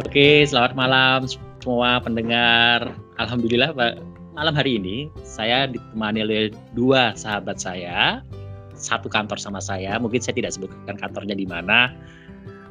[0.00, 2.88] Oke, selamat malam semua pendengar.
[3.20, 4.00] Alhamdulillah Pak,
[4.32, 8.24] malam hari ini saya ditemani oleh dua sahabat saya,
[8.72, 10.00] satu kantor sama saya.
[10.00, 11.92] Mungkin saya tidak sebutkan kantornya di mana.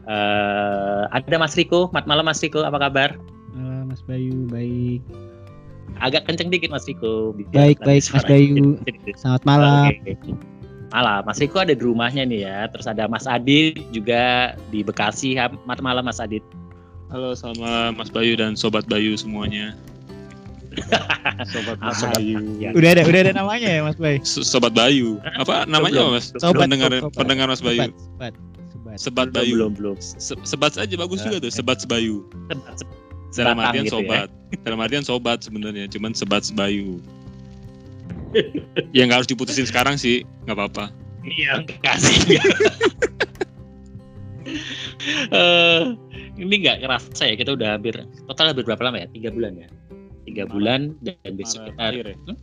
[0.10, 1.94] Uh, ada Mas Riko.
[1.94, 3.14] Mat malam Mas Riko, apa kabar?
[3.54, 5.06] Uh, Mas Bayu, baik.
[6.02, 7.38] Agak kenceng dikit Mas Riko.
[7.54, 8.82] Baik, baik Mas Bayu.
[9.22, 9.94] Selamat malam.
[10.02, 10.34] Okay.
[10.90, 12.66] Malam, Mas Riko ada di rumahnya nih ya.
[12.74, 15.38] Terus ada Mas Adit juga di Bekasi.
[15.70, 16.42] Mat malam Mas Adit.
[17.10, 19.74] Halo sama Mas Bayu dan Sobat Bayu semuanya.
[21.50, 22.38] Sobat Mas Bayu.
[22.62, 22.70] Ya.
[22.70, 24.22] Udah ada, udah ada namanya ya Mas Bayu.
[24.22, 25.18] Sobat Bayu.
[25.42, 26.30] Apa namanya Mas?
[26.38, 27.90] Sobat pendengar sobat, pendengar Mas Bayu.
[27.90, 28.34] Sobat.
[28.70, 29.58] Sobat, sebat Bayu.
[29.58, 29.98] Belum, belum.
[29.98, 32.06] Se sebat saja bagus juga tuh, Sebat sebat.
[33.34, 34.06] Dalam artian gitu ya.
[34.06, 34.28] sobat.
[34.30, 34.58] Ya?
[34.70, 37.02] Dalam artian sobat sebenarnya, cuman Sebat Sebayu.
[38.98, 40.94] ya nggak harus diputusin sekarang sih, nggak apa-apa.
[41.26, 42.38] Iya, kasih.
[45.34, 45.98] uh,
[46.40, 47.96] ini nggak ngerasa ya kita udah hampir
[48.32, 49.08] total hampir berapa lama ya?
[49.12, 49.68] Tiga bulan ya?
[50.24, 50.54] Tiga Maret.
[50.56, 52.16] bulan dan besok Maret kita akhir ya?
[52.16, 52.38] hmm?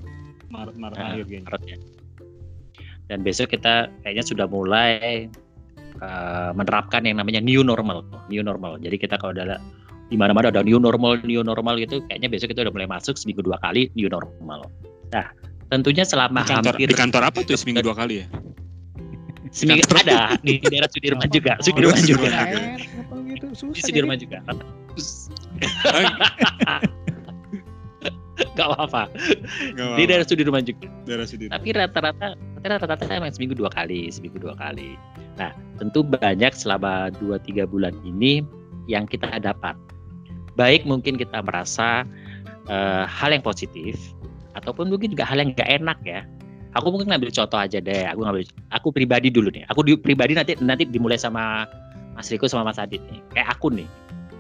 [0.53, 1.77] Maret Maret nah, akhir Maret ya.
[3.07, 5.31] dan besok kita kayaknya sudah mulai
[6.05, 8.77] uh, menerapkan yang namanya new normal new normal.
[8.77, 9.57] Jadi kita kalau ada
[10.07, 13.43] di mana-mana ada new normal new normal gitu kayaknya besok kita udah mulai masuk seminggu
[13.43, 14.69] dua kali new normal.
[15.11, 15.27] Nah
[15.73, 18.27] tentunya selama di kantor, hampir di kantor apa tuh seminggu dua kali ya?
[19.55, 21.57] Seminggu ada di daerah Sudirman juga.
[21.65, 22.45] Sudirman juga
[23.37, 24.41] gitu di Sudirman juga
[28.37, 29.09] Gak apa-apa.
[29.97, 30.93] Di daerah Sudirman juga.
[31.09, 31.57] Daerah Sudirman.
[31.57, 34.97] Tapi rata-rata rata-rata emang seminggu dua kali, seminggu dua kali.
[35.41, 38.45] Nah, tentu banyak selama dua tiga bulan ini
[38.93, 39.73] yang kita dapat.
[40.53, 42.05] Baik mungkin kita merasa
[42.69, 43.97] uh, hal yang positif
[44.57, 46.25] ataupun mungkin juga hal yang gak enak ya
[46.77, 50.37] aku mungkin ngambil contoh aja deh aku ngambil aku pribadi dulu nih aku di, pribadi
[50.37, 51.65] nanti nanti dimulai sama
[52.17, 53.21] Mas Riko sama Mas Adit nih.
[53.37, 53.87] Kayak aku nih.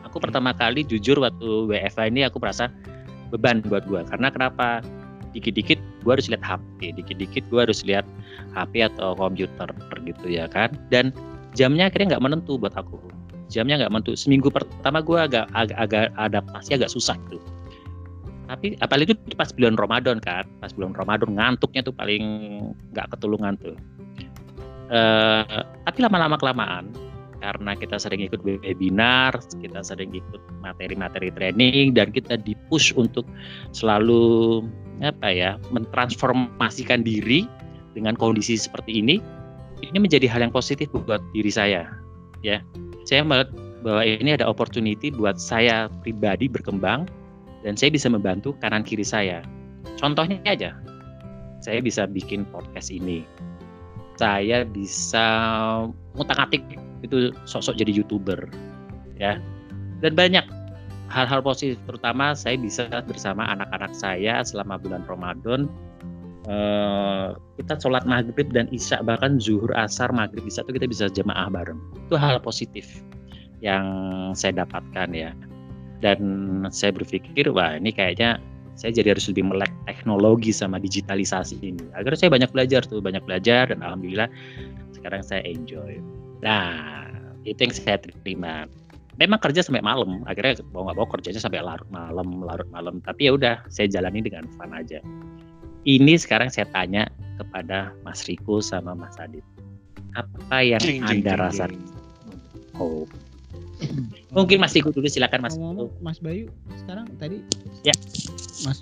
[0.08, 2.72] Aku pertama kali jujur waktu WFA ini aku merasa
[3.28, 4.80] beban buat gue karena kenapa?
[5.36, 8.08] Dikit-dikit gue harus lihat HP dikit-dikit gue harus lihat
[8.56, 9.68] HP atau komputer
[10.08, 10.72] gitu ya kan.
[10.88, 11.12] Dan
[11.52, 12.96] jamnya akhirnya nggak menentu buat aku.
[13.52, 14.16] Jamnya nggak menentu.
[14.16, 17.44] Seminggu pertama gue agak, agak agak adaptasi agak susah gitu
[18.46, 20.46] tapi apalagi itu pas bulan Ramadan kan.
[20.62, 22.22] Pas bulan Ramadan ngantuknya tuh paling
[22.94, 23.74] nggak ketulungan tuh.
[24.86, 26.86] Uh, tapi lama-lama kelamaan
[27.46, 33.22] karena kita sering ikut webinar kita sering ikut materi-materi training dan kita dipush untuk
[33.70, 34.66] selalu
[35.06, 37.46] apa ya mentransformasikan diri
[37.94, 39.22] dengan kondisi seperti ini
[39.86, 41.86] ini menjadi hal yang positif buat diri saya
[42.42, 42.58] ya
[43.06, 43.54] saya melihat
[43.86, 47.06] bahwa ini ada opportunity buat saya pribadi berkembang
[47.62, 49.46] dan saya bisa membantu kanan kiri saya.
[49.94, 50.74] Contohnya aja,
[51.62, 53.22] saya bisa bikin podcast ini.
[54.18, 55.26] Saya bisa
[56.18, 56.64] ngutak-atik
[57.04, 58.48] itu sosok jadi youtuber,
[59.16, 59.40] ya.
[60.04, 60.44] Dan banyak
[61.08, 65.68] hal-hal positif, terutama saya bisa bersama anak-anak saya selama bulan Ramadan.
[66.46, 71.50] Uh, kita sholat maghrib dan isya bahkan zuhur asar maghrib isya itu kita bisa jemaah
[71.50, 73.02] bareng itu hal positif
[73.58, 73.82] yang
[74.30, 75.34] saya dapatkan ya
[76.04, 76.20] dan
[76.68, 78.38] saya berpikir wah ini kayaknya
[78.76, 83.24] saya jadi harus lebih melek teknologi sama digitalisasi ini agar saya banyak belajar tuh banyak
[83.24, 84.28] belajar dan alhamdulillah
[84.92, 85.96] sekarang saya enjoy
[86.40, 87.06] nah
[87.46, 88.66] itu yang saya terima.
[89.16, 93.00] Memang kerja sampai malam akhirnya mau nggak mau kerjanya sampai larut malam larut malam.
[93.00, 95.00] Tapi ya udah saya jalani dengan fun aja.
[95.86, 97.06] Ini sekarang saya tanya
[97.38, 99.46] kepada Mas Riko sama Mas Adit.
[100.16, 101.76] Apa yang jing, anda rasakan
[102.80, 103.04] oh.
[104.32, 105.56] Mungkin Mas Iku dulu silakan Mas.
[105.56, 106.48] Ngomong, Mas Bayu
[106.80, 107.44] sekarang tadi
[107.84, 107.92] ya.
[108.64, 108.80] Mas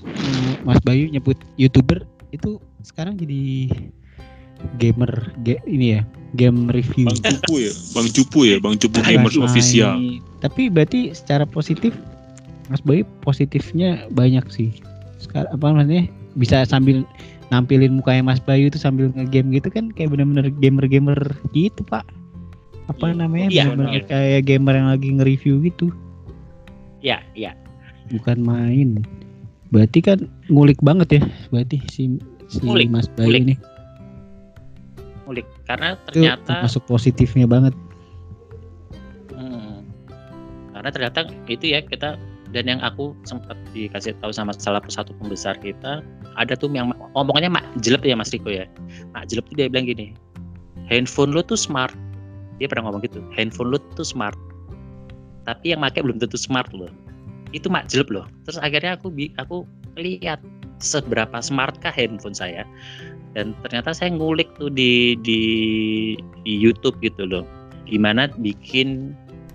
[0.63, 3.71] Mas Bayu nyebut YouTuber itu sekarang jadi
[4.79, 6.03] gamer ge, ini ya
[6.35, 7.07] game review.
[7.09, 7.73] Bang Cupu ya?
[7.95, 8.57] Bang Cupu ya?
[8.59, 10.21] Bang Cupu Gamers Official.
[10.45, 11.97] tapi berarti secara positif
[12.69, 14.73] Mas Bayu positifnya banyak sih.
[15.21, 16.05] Sekarang apa namanya?
[16.35, 17.05] Bisa sambil
[17.53, 21.19] nampilin mukanya Mas Bayu itu sambil ngegame gitu kan kayak bener-bener gamer-gamer
[21.53, 22.05] gitu Pak.
[22.89, 23.17] Apa ya.
[23.17, 23.49] namanya?
[23.53, 24.03] Ya, bener ya.
[24.09, 25.93] kayak gamer yang lagi nge-review gitu.
[27.05, 27.53] Ya ya
[28.13, 29.05] bukan main.
[29.73, 31.23] Berarti kan ngulik banget ya
[31.53, 32.03] berarti si
[32.49, 33.43] si ngulik, Mas Bayu ngulik.
[33.45, 33.55] ini
[35.27, 35.47] ngulik.
[35.69, 37.75] Karena ternyata masuk positifnya banget.
[39.33, 39.85] Hmm,
[40.77, 41.19] karena ternyata
[41.51, 42.17] itu ya kita
[42.55, 46.07] dan yang aku sempat dikasih tahu sama salah satu pembesar kita
[46.39, 48.69] ada tuh yang omongannya mak jelek ya Mas Riko ya.
[49.13, 50.15] Mak jelek tuh dia bilang gini
[50.87, 51.93] handphone lu tuh smart.
[52.63, 54.39] Dia pernah ngomong gitu handphone lu tuh smart
[55.45, 56.91] tapi yang pakai belum tentu smart loh.
[57.53, 58.27] Itu mak jelek loh.
[58.49, 59.69] Terus akhirnya aku aku
[60.01, 60.41] lihat
[60.81, 62.63] seberapa smartkah handphone saya
[63.35, 65.41] dan ternyata saya ngulik tuh di di
[66.47, 67.45] di YouTube gitu loh
[67.85, 69.13] gimana bikin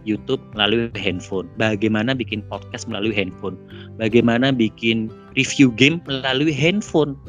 [0.08, 3.60] YouTube melalui handphone, bagaimana bikin podcast melalui handphone,
[4.00, 7.20] bagaimana bikin review game melalui handphone.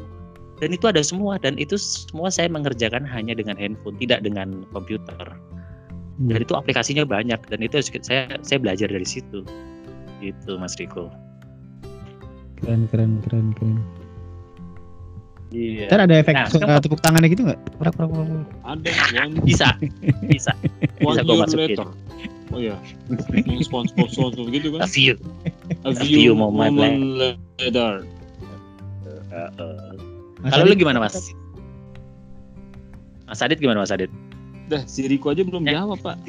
[0.61, 5.27] Dan itu ada semua dan itu semua saya mengerjakan hanya dengan handphone, tidak dengan komputer.
[6.21, 6.45] Dan hmm.
[6.45, 9.41] itu aplikasinya banyak dan itu saya saya belajar dari situ.
[10.21, 11.09] Gitu Mas Riko.
[12.61, 13.77] Keren keren keren keren.
[15.51, 15.91] Iya.
[15.91, 17.59] Ntar ada efek nah, suka tepuk tangannya gitu nggak?
[17.75, 18.27] Prak, prak, prak.
[18.63, 18.91] Ada.
[19.49, 19.75] bisa,
[20.23, 20.55] bisa.
[21.03, 21.69] One bisa gue masukin.
[21.75, 21.87] Later.
[22.51, 22.75] Oh iya.
[23.63, 24.83] sponsor sponsor gitu kan?
[24.83, 25.19] A few.
[25.83, 28.07] A few, A few moment, moment later.
[29.31, 29.91] Uh, uh.
[30.51, 31.35] Kalau lu gimana mas?
[33.27, 34.11] Mas Adit gimana Mas Adit?
[34.67, 35.75] Dah, si Riko aja belum eh.
[35.75, 36.19] jawab pak.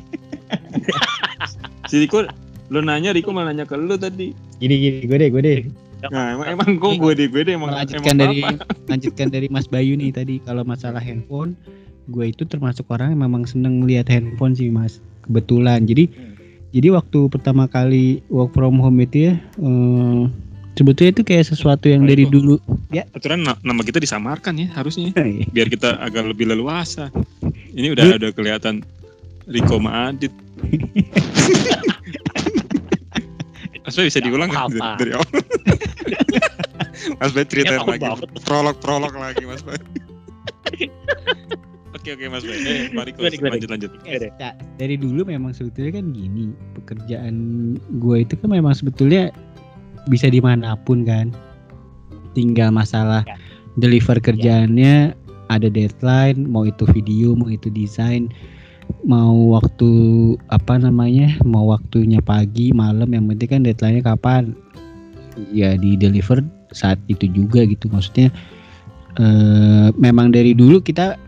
[1.90, 2.26] si Riko,
[2.70, 4.34] lu nanya Riko malah nanya ke lu tadi.
[4.62, 5.58] Gini gini, gue deh, gue deh.
[6.10, 8.42] Nah, emang, emang gue gue deh, gue deh emang lanjutkan dari
[8.90, 11.54] lanjutkan dari Mas Bayu nih tadi kalau masalah handphone,
[12.10, 14.98] gue itu termasuk orang yang memang seneng lihat handphone sih Mas.
[15.22, 15.86] Kebetulan.
[15.86, 16.34] Jadi hmm.
[16.74, 20.32] jadi waktu pertama kali work from home itu ya um,
[20.76, 22.32] sebetulnya itu kayak sesuatu yang nah, dari itu.
[22.40, 22.56] dulu
[22.88, 25.44] ya aturan nama kita disamarkan ya harusnya iya.
[25.52, 27.12] biar kita agak lebih leluasa
[27.76, 28.80] ini udah ada kelihatan
[29.48, 30.32] Riko Maadit
[33.92, 35.28] Mas Bay bisa diulang nggak dari, dari awal?
[37.20, 38.08] Mas Bay cerita ya, lagi,
[38.40, 39.76] prolog-prolog lagi Mas Bay.
[41.92, 43.92] Oke oke Mas Bay, eh, mari lanjut lanjut.
[44.08, 47.36] Ya, dari dulu memang sebetulnya kan gini, pekerjaan
[48.00, 49.28] gue itu kan memang sebetulnya
[50.08, 51.30] bisa di mana pun kan.
[52.32, 53.36] Tinggal masalah ya.
[53.76, 55.12] deliver kerjaannya
[55.52, 58.32] ada deadline, mau itu video, mau itu desain
[59.02, 59.90] mau waktu
[60.54, 64.54] apa namanya mau waktunya pagi malam yang penting kan deadline-nya kapan?
[65.50, 67.90] Ya di deliver saat itu juga gitu.
[67.90, 68.30] Maksudnya
[69.18, 71.18] eh, memang dari dulu kita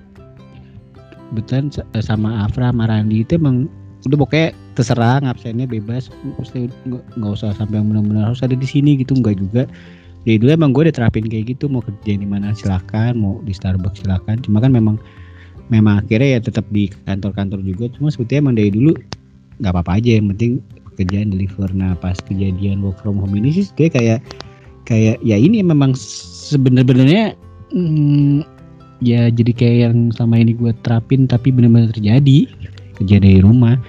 [1.35, 3.67] betul sama Afra sama Randi itu emang
[4.06, 4.49] udah pokoknya
[4.79, 6.12] terserah ngabsennya bebas.
[6.39, 6.71] Mesti
[7.19, 9.65] nggak usah sampai yang benar-benar harus ada di sini gitu nggak juga.
[10.25, 13.53] Dari dulu emang gue udah terapin kayak gitu mau kerja di mana silakan mau di
[13.53, 14.41] Starbucks silakan.
[14.41, 14.97] Cuma kan memang
[15.72, 18.93] memang akhirnya ya tetap di kantor-kantor juga cuma sebetulnya emang dari dulu
[19.62, 20.52] nggak apa-apa aja yang penting
[20.93, 21.69] pekerjaan deliver.
[21.75, 24.20] Nah pas kejadian work from home ini sih kayak kayak
[24.84, 27.34] kayak ya ini memang sebenarnya
[27.72, 28.44] hmm,
[29.02, 32.46] ya jadi kayak yang sama ini gue terapin tapi benar-benar terjadi
[33.00, 33.81] kerja dari rumah.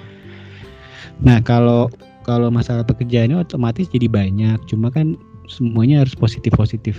[1.21, 1.91] Nah kalau
[2.25, 5.13] kalau masalah pekerjaannya otomatis jadi banyak cuma kan
[5.45, 6.97] semuanya harus positif positif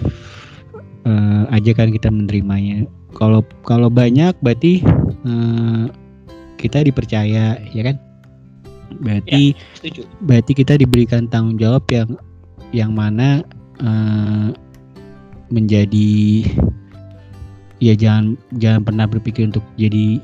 [1.06, 2.84] uh, aja kan kita menerimanya.
[3.14, 4.82] Kalau kalau banyak berarti
[5.24, 5.88] uh,
[6.58, 7.96] kita dipercaya ya kan?
[9.00, 12.10] Berarti ya, berarti kita diberikan tanggung jawab yang
[12.74, 13.46] yang mana
[13.80, 14.50] uh,
[15.48, 16.42] menjadi
[17.78, 20.18] ya jangan jangan pernah berpikir untuk jadi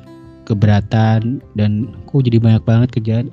[0.48, 1.70] keberatan dan
[2.10, 3.26] kok jadi banyak banget kerjaan.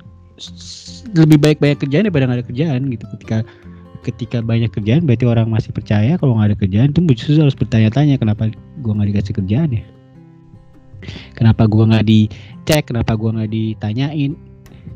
[1.12, 3.04] Lebih baik banyak kerjaan daripada nggak ada kerjaan gitu.
[3.18, 3.38] Ketika
[4.00, 8.16] ketika banyak kerjaan berarti orang masih percaya kalau nggak ada kerjaan itu justru harus bertanya-tanya
[8.16, 8.48] kenapa
[8.80, 9.84] gua nggak dikasih kerjaan ya?
[11.36, 14.32] Kenapa gua nggak dicek kenapa gua nggak ditanyain?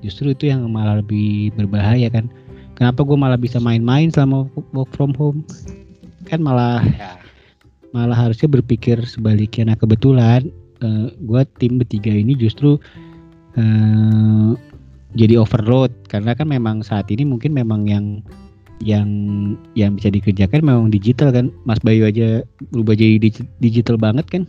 [0.01, 2.29] Justru itu yang malah lebih berbahaya kan.
[2.77, 5.45] Kenapa gua malah bisa main-main selama work from home?
[6.25, 7.21] Kan malah ya.
[7.93, 9.73] malah harusnya berpikir sebaliknya.
[9.73, 10.49] Nah kebetulan
[10.81, 12.81] uh, gua tim bertiga ini justru
[13.61, 14.51] uh,
[15.13, 15.93] jadi overload.
[16.09, 18.25] Karena kan memang saat ini mungkin memang yang
[18.83, 19.09] yang
[19.79, 21.55] yang bisa dikerjakan memang digital kan.
[21.69, 22.43] Mas Bayu aja
[22.75, 23.19] berubah jadi
[23.63, 24.43] digital banget kan.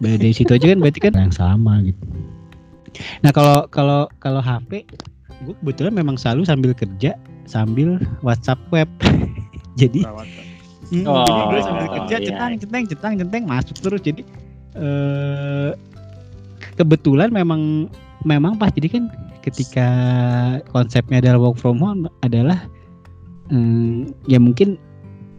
[0.00, 1.12] Dari situ aja kan berarti kan.
[1.14, 2.02] Yang sama gitu.
[3.24, 4.84] Nah kalau kalau kalau HP
[5.42, 8.88] gue kebetulan memang selalu sambil kerja sambil WhatsApp web.
[9.80, 12.26] Jadi hmm, oh, jadi gue sambil kerja iya.
[12.28, 14.00] centang centeng centang centeng masuk terus.
[14.04, 14.20] Jadi
[14.76, 15.72] eh,
[16.76, 17.88] kebetulan memang
[18.28, 18.68] memang pas.
[18.68, 19.08] Jadi kan
[19.40, 19.88] ketika
[20.70, 22.68] konsepnya adalah work from home adalah
[23.52, 24.80] hmm, ya mungkin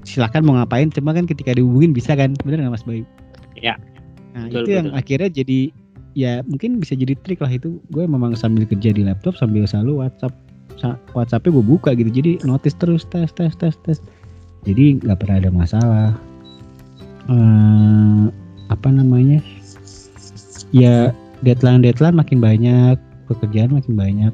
[0.06, 3.04] silakan mau ngapain cuma kan ketika dihubungin bisa kan bener nggak mas Bayu?
[3.58, 3.76] Ya
[4.34, 4.78] nah betul, itu betul.
[4.78, 5.60] yang akhirnya jadi
[6.14, 7.82] ya mungkin bisa jadi trik lah itu.
[7.90, 10.34] Gue memang sambil kerja di laptop sambil selalu WhatsApp
[11.14, 12.10] WhatsAppnya gue buka gitu.
[12.10, 13.98] Jadi notice terus tes tes tes tes.
[14.64, 16.10] Jadi nggak pernah ada masalah.
[17.28, 18.30] Uh,
[18.70, 19.42] apa namanya?
[20.74, 21.14] Ya
[21.46, 22.98] deadline deadline makin banyak
[23.30, 24.34] pekerjaan makin banyak.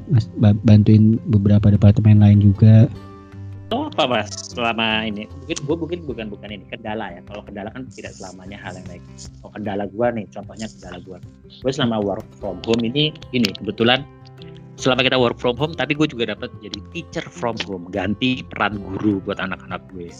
[0.64, 2.88] Bantuin beberapa departemen lain juga
[3.70, 5.30] Oh apa mas selama ini?
[5.30, 7.22] Mungkin gue mungkin bukan bukan ini kendala ya.
[7.30, 9.02] Kalau kendala kan tidak selamanya hal yang baik.
[9.46, 11.18] Oh kendala gue nih contohnya kendala gue
[11.62, 14.02] gue selama work from home ini ini kebetulan
[14.74, 17.86] selama kita work from home tapi gue juga dapat jadi teacher from home.
[17.94, 20.10] Ganti peran guru buat anak-anak gue.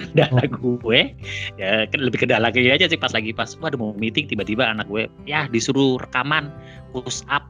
[0.00, 0.80] Kendala oh.
[0.80, 1.12] gue
[1.60, 4.88] ya kan lebih kendala kayak aja sih pas lagi pas waduh mau meeting tiba-tiba anak
[4.88, 6.48] gue ya disuruh rekaman
[6.96, 7.44] push up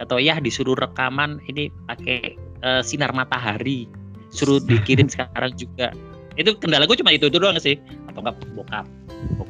[0.00, 3.84] atau ya disuruh rekaman ini pakai uh, sinar matahari
[4.30, 5.92] suruh dikirim sekarang juga.
[6.38, 7.76] Itu kendala gue cuma itu itu doang sih.
[8.08, 8.86] Atau enggak bokap.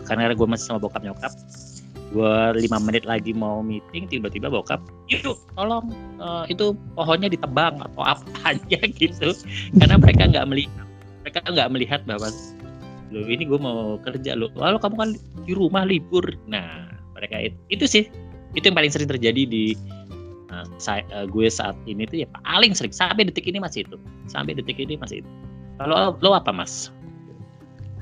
[0.08, 1.32] Karena gue masih sama bokap nyokap.
[2.10, 8.02] Gue lima menit lagi mau meeting tiba-tiba bokap itu tolong uh, itu pohonnya ditebang atau
[8.02, 9.30] apa aja gitu.
[9.78, 10.86] Karena mereka nggak melihat.
[11.22, 12.28] Mereka nggak melihat bahwa
[13.10, 15.10] lo ini gue mau kerja lo lalu kamu kan
[15.46, 16.24] di rumah libur.
[16.50, 18.04] Nah mereka itu itu sih.
[18.58, 19.78] Itu yang paling sering terjadi di
[20.50, 23.96] uh, saya, uh, gue saat ini tuh ya paling sering sampai detik ini masih itu
[24.26, 25.30] sampai detik ini masih itu
[25.80, 26.92] kalau lo apa mas?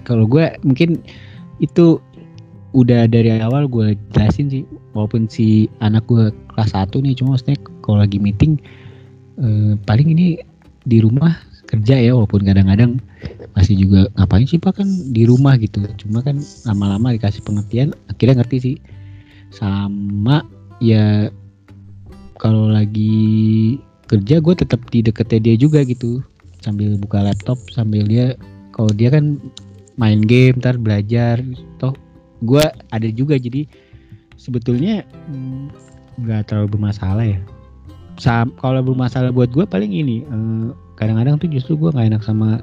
[0.03, 0.99] Kalau gue mungkin
[1.63, 2.03] itu
[2.75, 4.63] udah dari awal gue jelasin sih
[4.93, 8.61] walaupun si anak gue kelas 1 nih cuma maksudnya kalau lagi meeting
[9.41, 10.43] eh, paling ini
[10.85, 11.33] di rumah
[11.71, 12.99] kerja ya walaupun kadang-kadang
[13.55, 15.85] masih juga ngapain sih pak kan di rumah gitu.
[16.01, 18.77] Cuma kan lama-lama dikasih pengertian akhirnya ngerti sih.
[19.53, 20.43] Sama
[20.81, 21.29] ya
[22.39, 23.77] kalau lagi
[24.09, 26.25] kerja gue tetap di deketnya dia juga gitu.
[26.63, 28.35] Sambil buka laptop sambil dia
[28.73, 29.39] kalau dia kan
[29.99, 31.43] main game ntar belajar.
[31.83, 31.93] Toh
[32.47, 32.63] gue
[32.95, 33.67] ada juga jadi
[34.39, 35.75] sebetulnya mm,
[36.25, 37.41] nggak terlalu bermasalah ya.
[38.59, 40.67] Kalau bermasalah buat gue paling ini eh,
[40.99, 42.63] kadang-kadang tuh justru gue nggak enak sama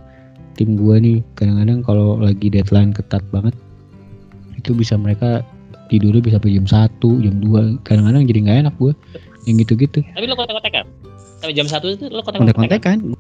[0.55, 1.19] tim gue nih.
[1.35, 3.55] Kadang-kadang kalau lagi deadline ketat banget
[4.55, 5.43] itu bisa mereka
[5.91, 7.75] tidurnya bisa sampai jam satu jam dua.
[7.83, 8.93] Kadang-kadang jadi nggak enak gue
[9.45, 10.01] yang gitu-gitu.
[10.01, 10.85] Tapi lo kontak-kontakan
[11.41, 13.15] sampai jam satu itu lo kontak-kontakan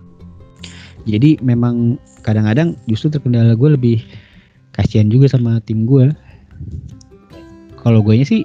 [1.05, 3.97] jadi memang kadang-kadang justru terkendala gue lebih
[4.73, 6.09] kasihan juga sama tim gue.
[7.85, 8.41] Kalau gue sih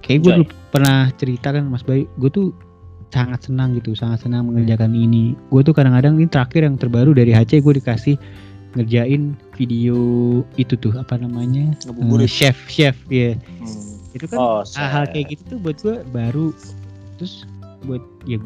[0.00, 2.48] kayak gue dulu pernah cerita kan Mas Bayu gue tuh
[3.12, 5.36] sangat senang gitu sangat senang mengerjakan ini.
[5.52, 8.16] Gue tuh kadang-kadang ini terakhir yang terbaru dari HC gue dikasih
[8.74, 10.00] ngerjain video
[10.56, 11.76] itu tuh apa namanya?
[11.84, 13.60] Uh, chef chef ya yeah.
[13.60, 13.93] hmm.
[14.14, 16.54] Itu kan oh, hal-hal kayak gitu tuh buat gue baru.
[17.18, 17.42] Terus
[17.84, 18.38] buat ya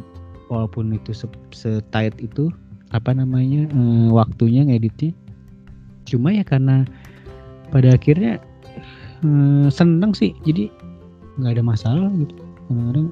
[0.49, 1.13] walaupun itu
[1.53, 2.49] setight itu
[2.97, 5.13] apa namanya uh, waktunya ngeditnya.
[6.09, 6.89] Cuma ya karena
[7.69, 8.41] pada akhirnya
[9.21, 10.33] hmm, seneng sih.
[10.49, 10.73] Jadi
[11.37, 12.35] nggak ada masalah gitu.
[12.69, 13.09] Kadang-kadang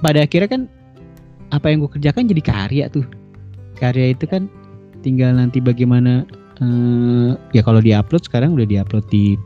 [0.00, 0.62] pada akhirnya kan
[1.52, 3.04] apa yang gue kerjakan jadi karya tuh.
[3.76, 4.48] Karya itu kan
[5.04, 6.24] tinggal nanti bagaimana
[6.64, 9.36] uh, ya kalau diupload sekarang udah diupload di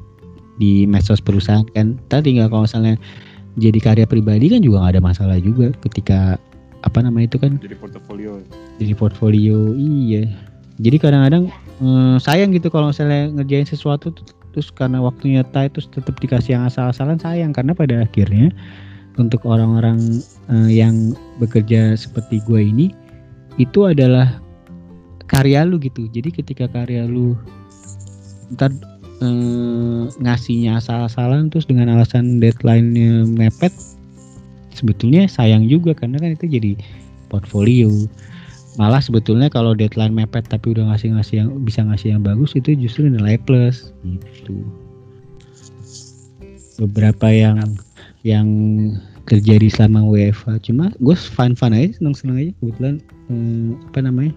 [0.57, 1.97] di medsos perusahaan kan.
[2.09, 2.97] Tadi tinggal kalau misalnya
[3.57, 6.37] jadi karya pribadi kan juga nggak ada masalah juga ketika
[6.85, 7.57] apa nama itu kan?
[7.59, 8.41] Jadi portofolio.
[8.77, 10.29] Jadi portfolio iya.
[10.77, 11.49] Jadi kadang-kadang
[11.81, 14.13] hmm, sayang gitu kalau misalnya ngerjain sesuatu
[14.53, 17.57] terus karena waktunya tight terus tetap dikasih yang asal-asalan sayang.
[17.57, 18.53] Karena pada akhirnya
[19.17, 20.21] untuk orang-orang
[20.53, 22.93] uh, yang bekerja seperti gue ini
[23.57, 24.37] itu adalah
[25.27, 26.07] karya lu gitu.
[26.13, 27.35] Jadi ketika karya lu
[28.55, 28.71] ntar
[29.23, 33.73] uh, ngasihnya asal-asalan terus dengan alasan deadline-nya mepet
[34.77, 36.73] sebetulnya sayang juga karena kan itu jadi
[37.33, 37.89] portfolio.
[38.77, 42.77] Malah sebetulnya kalau deadline mepet tapi udah ngasih ngasih yang bisa ngasih yang bagus itu
[42.77, 44.61] justru nilai plus gitu.
[46.77, 47.81] Beberapa yang
[48.21, 48.47] yang
[49.27, 52.95] terjadi selama WFA cuma gue fun fun aja seneng seneng aja kebetulan
[53.27, 54.33] hmm, apa namanya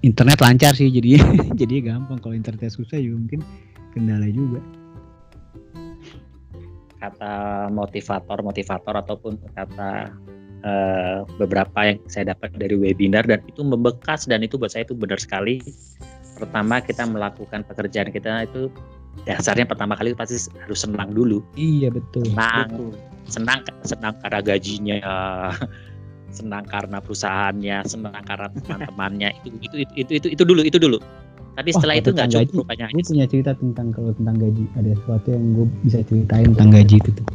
[0.00, 1.20] internet lancar sih jadi
[1.60, 3.40] jadi gampang kalau internet susah juga mungkin
[3.92, 4.60] kendala juga
[7.00, 10.12] kata motivator motivator ataupun kata
[10.64, 14.92] uh, beberapa yang saya dapat dari webinar dan itu membekas dan itu buat saya itu
[14.96, 15.60] benar sekali.
[16.36, 18.68] Pertama kita melakukan pekerjaan kita itu
[19.28, 21.44] dasarnya pertama kali pasti harus senang dulu.
[21.56, 22.24] Iya betul.
[22.28, 22.92] Senang, betul.
[23.28, 24.96] senang, senang karena gajinya,
[26.30, 30.98] senang karena perusahaannya, senang karena teman-temannya itu, itu itu itu itu itu dulu itu dulu.
[31.58, 32.86] Tapi setelah oh, itu nggak cukup rupanya.
[32.94, 36.96] Gue punya cerita tentang kalau tentang gaji ada sesuatu yang gue bisa ceritain tentang gaji
[37.02, 37.26] itu tuh.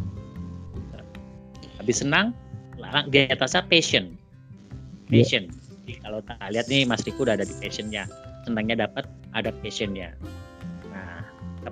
[1.78, 2.34] Habis senang,
[3.10, 4.16] di atasnya passion
[5.10, 5.24] iya.
[5.24, 5.64] passion yeah.
[5.86, 8.10] Jadi, kalau tak lihat nih Mas Riko udah ada di passionnya
[8.46, 9.06] senangnya dapat
[9.38, 10.18] ada passionnya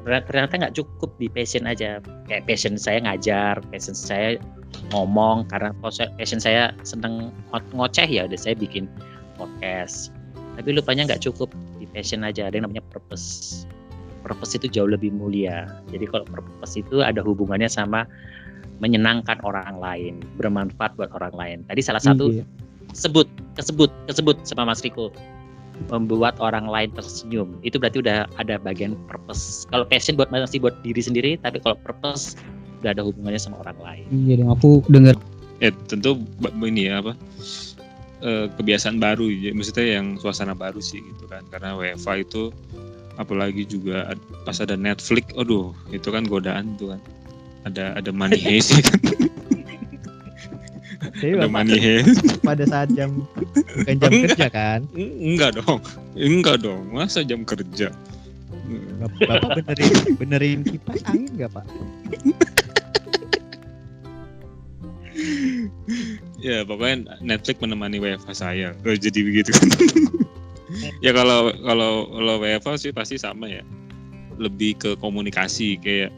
[0.02, 2.02] ternyata nggak cukup di passion aja.
[2.26, 4.42] Kayak passion saya ngajar passion saya
[4.90, 7.30] ngomong karena passion saya seneng
[7.74, 8.90] ngoceh ya udah saya bikin
[9.38, 10.10] podcast.
[10.58, 12.50] Tapi lupanya nggak cukup di passion aja.
[12.50, 13.66] Ada yang namanya purpose.
[14.22, 15.70] Purpose itu jauh lebih mulia.
[15.90, 18.08] Jadi kalau purpose itu ada hubungannya sama
[18.82, 21.58] menyenangkan orang lain, bermanfaat buat orang lain.
[21.70, 22.44] Tadi salah satu iya.
[22.92, 25.14] sebut, kesebut, kesebut sama Mas Riko
[25.90, 27.58] membuat orang lain tersenyum.
[27.66, 29.66] Itu berarti udah ada bagian purpose.
[29.70, 32.38] Kalau passion buat masih buat diri sendiri, tapi kalau purpose
[32.84, 34.06] udah ada hubungannya sama orang lain.
[34.12, 35.16] Iya, dong aku dengar.
[35.62, 36.20] Ya tentu
[36.66, 37.14] ini ya apa
[38.24, 39.56] eh, kebiasaan baru, ya.
[39.56, 41.44] maksudnya yang suasana baru sih gitu kan.
[41.54, 42.52] Karena WFA itu
[43.16, 47.02] apalagi juga pas ada Netflix, aduh itu kan godaan tuh kan
[47.64, 49.00] ada ada money heist kan
[51.24, 52.04] Jadi ada money
[52.44, 53.24] pada saat jam
[53.80, 54.84] bukan jam enggak, kerja kan?
[55.00, 55.80] Enggak dong,
[56.20, 56.92] enggak dong.
[56.92, 57.96] Masa jam kerja?
[59.24, 61.64] Bapak benerin benerin kipas angin nggak pak?
[66.44, 68.76] ya pokoknya Netflix menemani WFH saya.
[68.84, 69.56] Oh, jadi begitu.
[71.06, 73.64] ya kalau kalau kalau WFH sih pasti sama ya.
[74.44, 76.12] Lebih ke komunikasi kayak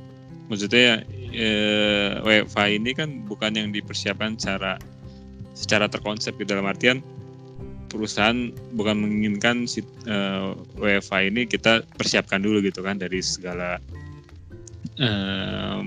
[0.50, 4.82] maksudnya eh, WFH ini kan bukan yang dipersiapkan secara
[5.56, 7.00] secara terkonsep gitu dalam artian
[7.96, 10.52] perusahaan bukan menginginkan si uh,
[10.84, 13.80] eh, WFH ini kita persiapkan dulu gitu kan dari segala
[15.00, 15.80] uh,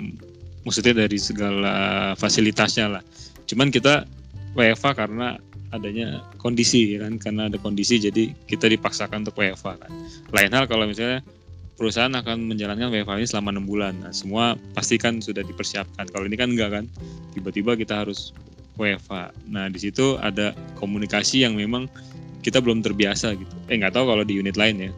[0.65, 1.75] maksudnya dari segala
[2.17, 3.03] fasilitasnya lah.
[3.45, 4.09] Cuman kita
[4.57, 5.37] WFH karena
[5.69, 9.93] adanya kondisi kan karena ada kondisi jadi kita dipaksakan untuk WFH kan.
[10.33, 11.21] Lain hal kalau misalnya
[11.77, 13.95] perusahaan akan menjalankan WFH ini selama enam bulan.
[14.01, 16.09] Nah, semua pasti kan sudah dipersiapkan.
[16.11, 16.85] Kalau ini kan enggak kan,
[17.37, 18.33] tiba-tiba kita harus
[18.79, 19.35] WFH.
[19.51, 21.91] Nah di situ ada komunikasi yang memang
[22.41, 23.55] kita belum terbiasa gitu.
[23.69, 24.91] Eh nggak tahu kalau di unit lain ya.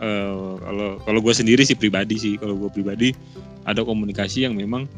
[0.00, 3.12] Uh, kalau kalau gue sendiri sih pribadi sih kalau gue pribadi
[3.68, 4.88] ada komunikasi yang memang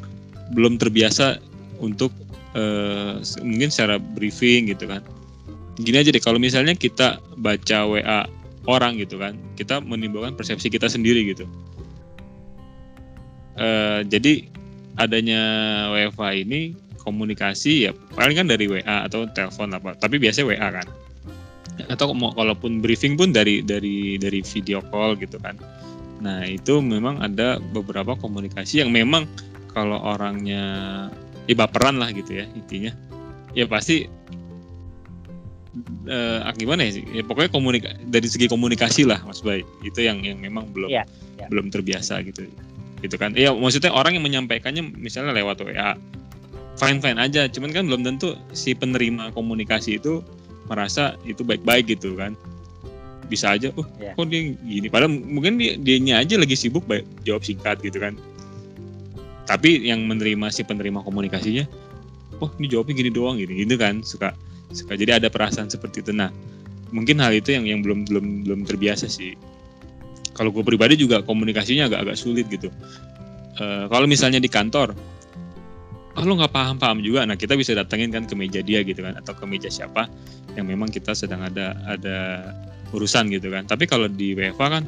[0.55, 1.43] belum terbiasa
[1.83, 2.15] untuk
[2.55, 5.03] uh, mungkin secara briefing gitu kan
[5.81, 8.29] gini aja deh kalau misalnya kita baca WA
[8.69, 11.49] orang gitu kan kita menimbulkan persepsi kita sendiri gitu
[13.57, 14.47] uh, jadi
[15.01, 15.41] adanya
[15.91, 19.99] WFH ini komunikasi ya paling kan dari WA atau telepon apa.
[19.99, 20.87] Tapi biasanya WA kan.
[21.91, 25.59] Atau mau kalaupun briefing pun dari dari dari video call gitu kan.
[26.23, 29.27] Nah itu memang ada beberapa komunikasi yang memang
[29.75, 30.63] kalau orangnya
[31.51, 32.95] ya baperan lah gitu ya intinya.
[33.53, 34.07] Ya pasti
[36.07, 37.05] eh, gimana ya sih?
[37.11, 39.67] Ya, pokoknya komunika dari segi komunikasi lah mas Bay.
[39.83, 41.05] Itu yang yang memang belum ya,
[41.37, 41.47] ya.
[41.51, 42.47] belum terbiasa gitu.
[43.03, 43.35] Gitu kan.
[43.35, 45.99] Ya maksudnya orang yang menyampaikannya misalnya lewat WA
[46.77, 47.49] fine fine aja.
[47.49, 50.25] Cuman kan belum tentu si penerima komunikasi itu
[50.71, 52.37] merasa itu baik-baik gitu kan.
[53.29, 54.13] Bisa aja oh yeah.
[54.13, 54.89] kok dia gini?
[54.93, 58.17] Padahal mungkin dia dianya aja lagi sibuk baik jawab singkat gitu kan.
[59.49, 61.65] Tapi yang menerima si penerima komunikasinya
[62.43, 64.37] oh ini jawabnya gini doang gini gitu kan suka
[64.73, 64.97] suka.
[64.97, 66.13] Jadi ada perasaan seperti itu.
[66.13, 66.29] Nah
[66.93, 69.35] mungkin hal itu yang yang belum belum belum terbiasa sih.
[70.33, 72.73] Kalau gue pribadi juga komunikasinya agak-agak sulit gitu.
[73.61, 74.97] Uh, kalau misalnya di kantor
[76.17, 77.25] oh lo nggak paham paham juga.
[77.25, 80.09] Nah kita bisa datengin kan ke meja dia gitu kan atau ke meja siapa
[80.59, 82.51] yang memang kita sedang ada ada
[82.93, 83.65] urusan gitu kan.
[83.65, 84.85] Tapi kalau di WFA kan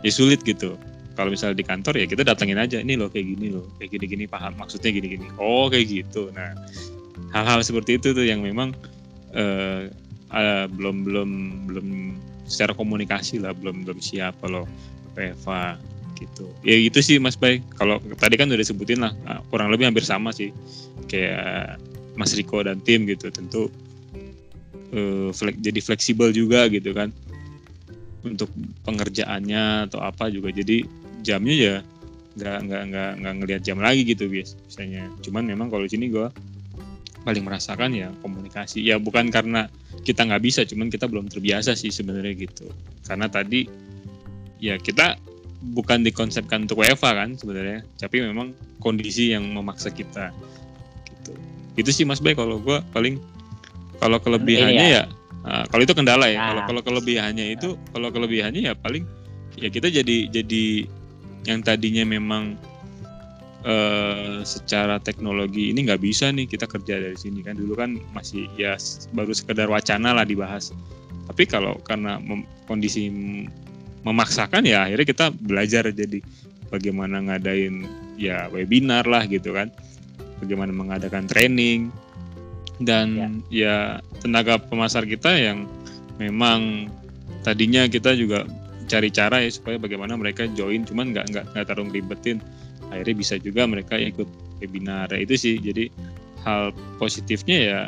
[0.00, 0.76] ya sulit gitu.
[1.16, 4.04] Kalau misalnya di kantor ya kita datengin aja ini loh kayak gini loh kayak gini
[4.04, 4.52] gini paham?
[4.56, 6.28] Maksudnya gini gini oh kayak gitu.
[6.32, 6.52] Nah
[7.32, 8.76] hal-hal seperti itu tuh yang memang
[9.32, 9.88] uh,
[10.32, 11.30] uh, belum belum
[11.72, 11.86] belum
[12.46, 14.68] secara komunikasi lah belum belum siap kalau
[15.18, 15.80] WFA
[16.16, 16.48] gitu.
[16.64, 17.60] Ya gitu sih Mas Bay.
[17.76, 20.50] Kalau tadi kan udah disebutin lah ah, kurang lebih hampir sama sih.
[21.06, 21.78] Kayak
[22.16, 23.68] Mas Riko dan tim gitu tentu
[24.96, 27.12] uh, flek, jadi fleksibel juga gitu kan.
[28.24, 28.50] Untuk
[28.88, 30.50] pengerjaannya atau apa juga.
[30.50, 30.82] Jadi
[31.22, 31.76] jamnya ya
[32.36, 35.08] nggak nggak nggak nggak ngelihat jam lagi gitu bias biasanya.
[35.24, 36.28] Cuman memang kalau di sini gue
[37.26, 38.86] paling merasakan ya komunikasi.
[38.86, 39.66] Ya bukan karena
[40.06, 42.70] kita nggak bisa cuman kita belum terbiasa sih sebenarnya gitu.
[43.02, 43.66] Karena tadi
[44.62, 45.18] ya kita
[45.62, 50.30] bukan dikonsepkan untuk WFA kan sebenarnya tapi memang kondisi yang memaksa kita
[51.08, 51.32] gitu
[51.76, 53.20] itu sih Mas Bay kalau gue paling
[54.00, 55.04] kalau kelebihannya iya.
[55.08, 56.66] ya nah, kalau itu kendala ya kalau nah.
[56.68, 59.04] kalau kelebihannya itu kalau kelebihannya ya paling
[59.56, 60.64] ya kita jadi jadi
[61.48, 62.58] yang tadinya memang
[63.64, 68.50] uh, secara teknologi ini nggak bisa nih kita kerja dari sini kan dulu kan masih
[68.60, 68.76] ya
[69.16, 70.74] baru sekedar wacana lah dibahas
[71.26, 72.22] tapi kalau karena
[72.70, 73.10] kondisi
[74.06, 76.22] memaksakan ya akhirnya kita belajar jadi
[76.70, 79.74] bagaimana ngadain ya webinar lah gitu kan.
[80.38, 81.90] Bagaimana mengadakan training.
[82.76, 83.76] Dan ya, ya
[84.20, 85.64] tenaga pemasar kita yang
[86.20, 86.92] memang
[87.40, 88.44] tadinya kita juga
[88.84, 92.38] cari cara ya supaya bagaimana mereka join cuman nggak nggak nggak terlalu ribetin
[92.92, 94.28] akhirnya bisa juga mereka ikut
[94.60, 95.08] webinar.
[95.10, 95.54] Ya, itu sih.
[95.56, 95.88] Jadi
[96.44, 97.80] hal positifnya ya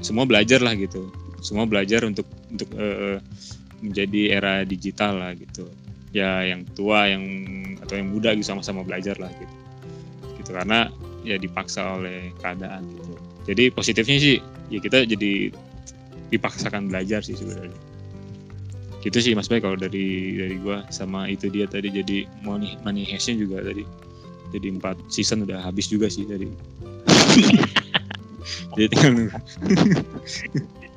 [0.00, 1.10] semua belajar lah gitu.
[1.42, 3.18] Semua belajar untuk untuk uh,
[3.84, 5.68] menjadi era digital lah gitu.
[6.10, 7.24] Ya yang tua yang
[7.84, 9.54] atau yang muda gitu sama-sama belajar lah gitu.
[10.40, 10.88] Gitu karena
[11.26, 13.14] ya dipaksa oleh keadaan gitu.
[13.48, 14.36] Jadi positifnya sih
[14.68, 15.52] ya kita jadi
[16.28, 17.76] dipaksakan belajar sih sebenarnya.
[18.98, 23.06] Gitu sih mas Bay kalau dari dari gua sama itu dia tadi jadi money money
[23.06, 23.86] hashnya juga tadi.
[24.48, 26.48] Jadi empat season udah habis juga sih tadi.
[28.76, 29.12] Jadi tinggal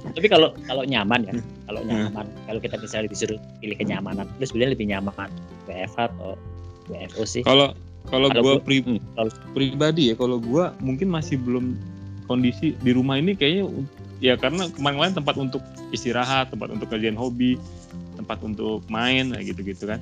[0.00, 1.34] tapi kalau kalau nyaman ya
[1.68, 1.90] kalau hmm.
[1.92, 4.26] nyaman kalau kita misalnya disuruh pilih kenyamanan.
[4.40, 5.30] Terus sebenarnya lebih nyaman
[5.68, 6.30] WFH atau
[6.88, 7.42] WFO sih?
[7.44, 7.76] Kalau
[8.08, 11.76] kalau gue pri, hmm, kalau pribadi ya kalau gue mungkin masih belum
[12.26, 13.68] kondisi di rumah ini kayaknya
[14.24, 17.60] ya karena kemarin-kemarin tempat untuk istirahat tempat untuk kerjaan hobi
[18.16, 20.00] tempat untuk main gitu-gitu kan.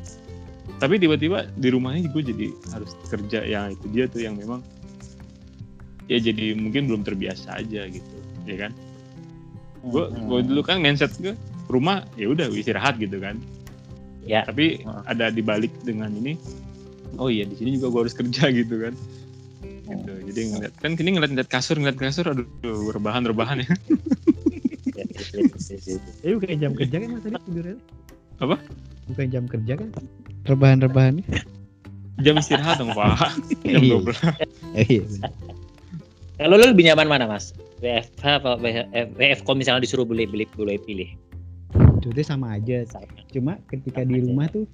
[0.79, 4.63] Tapi tiba-tiba di rumahnya gue jadi harus kerja yang itu dia tuh yang memang
[6.09, 8.17] ya jadi mungkin belum terbiasa aja gitu
[8.49, 8.73] ya kan
[9.89, 10.27] gue hmm.
[10.29, 11.35] gue dulu kan mindset gue
[11.69, 13.41] rumah ya udah istirahat gitu kan
[14.25, 15.09] ya tapi hmm.
[15.09, 16.37] ada dibalik dengan ini
[17.17, 18.95] oh iya di sini juga gue harus kerja gitu kan
[19.89, 23.73] gitu jadi ngeliat kan kini ngeliat ngeliat kasur ngeliat kasur aduh rebahan rebahan ya
[26.25, 27.77] Eh bukan jam kerja kan mas tadi tidurnya?
[28.43, 28.57] Apa?
[29.11, 29.89] Bukan jam kerja kan?
[30.47, 31.15] Rebahan-rebahan.
[32.19, 33.31] jam istirahat dong pak.
[33.63, 33.91] Jam iya.
[33.95, 34.19] dua belas.
[34.75, 35.03] Iya.
[36.35, 37.55] Kalau lu lebih nyaman mana mas?
[37.79, 41.11] WFH apa WF kalau misalnya disuruh beli beli boleh pilih?
[41.99, 42.83] Sebetulnya sama aja.
[43.31, 44.55] Cuma ketika sama di rumah aja.
[44.55, 44.65] tuh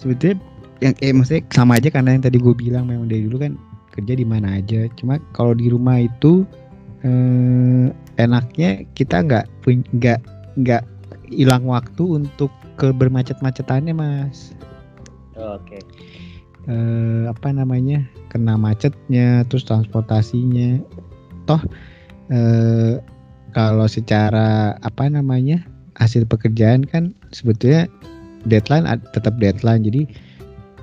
[0.00, 0.36] sebetulnya
[0.80, 3.54] yang eh maksudnya sama aja karena yang tadi gue bilang memang dari dulu kan
[3.94, 4.86] kerja di mana aja.
[4.96, 6.46] Cuma kalau di rumah itu
[7.06, 10.20] eh, enaknya kita nggak nggak
[10.58, 10.82] nggak
[11.30, 14.56] hilang waktu untuk ke bermacet-macetannya mas.
[15.36, 15.78] Oke.
[15.78, 15.82] Okay.
[16.68, 20.76] Eh, apa namanya kena macetnya terus transportasinya
[21.48, 21.60] toh
[22.30, 23.02] eh,
[23.50, 25.62] kalau secara apa namanya
[25.98, 27.90] hasil pekerjaan kan sebetulnya
[28.46, 29.84] deadline tetap deadline.
[29.84, 30.02] Jadi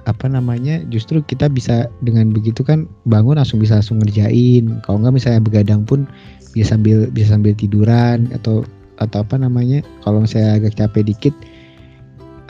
[0.07, 4.79] apa namanya justru kita bisa dengan begitu kan bangun langsung bisa langsung ngerjain.
[4.83, 6.07] Kalau nggak misalnya begadang pun
[6.55, 8.63] bisa sambil bisa sambil tiduran atau
[8.97, 11.35] atau apa namanya kalau misalnya agak capek dikit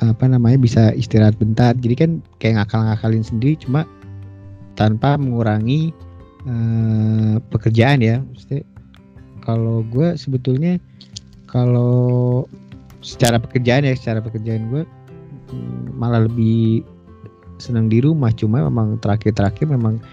[0.01, 1.73] apa namanya bisa istirahat bentar.
[1.73, 3.89] Jadi kan kayak ngakal-ngakalin sendiri cuma
[4.77, 5.89] tanpa mengurangi
[6.45, 8.21] uh, pekerjaan ya.
[8.21, 8.61] Maksudnya,
[9.47, 10.75] kalau gue sebetulnya
[11.47, 12.43] kalau
[12.99, 16.83] secara pekerjaan ya secara pekerjaan gue hmm, malah lebih
[17.63, 18.35] senang di rumah.
[18.35, 20.03] Cuma memang terakhir-terakhir memang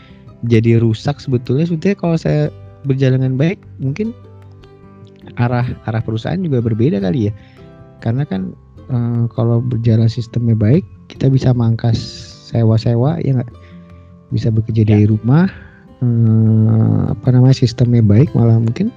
[0.47, 1.67] jadi rusak sebetulnya.
[1.67, 2.55] Sebetulnya kalau saya
[2.87, 4.15] berjalan dengan baik mungkin
[5.41, 7.33] arah arah perusahaan juga berbeda kali ya.
[7.99, 8.55] Karena kan
[8.93, 8.99] e,
[9.35, 11.99] kalau berjalan sistemnya baik kita bisa mangkas
[12.53, 13.53] sewa-sewa ya nggak?
[14.31, 14.89] Bisa bekerja ya.
[14.95, 15.49] dari rumah
[15.99, 16.07] e,
[17.11, 18.95] apa namanya sistemnya baik malah mungkin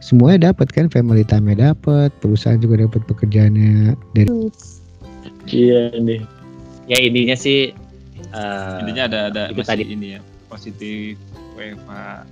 [0.00, 4.28] semuanya dapat kan family time dapat perusahaan juga dapat pekerjaannya dari
[5.48, 6.24] iya nih
[6.88, 7.70] ya intinya sih
[8.32, 9.84] uh, intinya ada ada itu tadi.
[9.86, 11.20] ini ya positif
[11.54, 12.24] WFA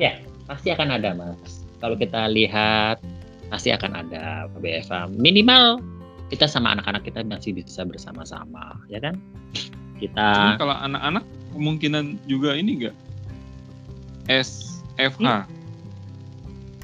[0.00, 1.62] ya pasti akan ada mas.
[1.82, 3.02] Kalau kita lihat
[3.52, 5.78] pasti akan ada WFA minimal
[6.32, 9.20] kita sama anak-anak kita masih bisa bersama-sama ya kan?
[10.00, 11.24] Kita kalau anak-anak
[11.54, 12.96] kemungkinan juga ini enggak
[14.28, 15.55] SFH hmm.